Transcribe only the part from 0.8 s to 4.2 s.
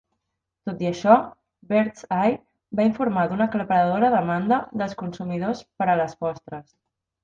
i això, Birds Eye va informar d'una aclaparadora